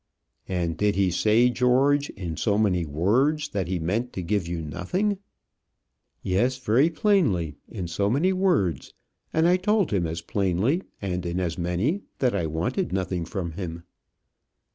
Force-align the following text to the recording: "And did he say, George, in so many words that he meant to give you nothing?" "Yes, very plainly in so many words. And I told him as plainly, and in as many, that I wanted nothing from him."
"And 0.47 0.77
did 0.77 0.95
he 0.95 1.11
say, 1.11 1.51
George, 1.51 2.09
in 2.09 2.35
so 2.35 2.57
many 2.57 2.87
words 2.87 3.49
that 3.49 3.67
he 3.67 3.77
meant 3.77 4.13
to 4.13 4.23
give 4.23 4.47
you 4.47 4.59
nothing?" 4.63 5.19
"Yes, 6.23 6.57
very 6.57 6.89
plainly 6.89 7.57
in 7.69 7.87
so 7.87 8.09
many 8.09 8.33
words. 8.33 8.95
And 9.31 9.47
I 9.47 9.57
told 9.57 9.93
him 9.93 10.07
as 10.07 10.21
plainly, 10.23 10.81
and 11.03 11.23
in 11.23 11.39
as 11.39 11.55
many, 11.55 12.01
that 12.17 12.33
I 12.33 12.47
wanted 12.47 12.91
nothing 12.91 13.25
from 13.25 13.51
him." 13.51 13.83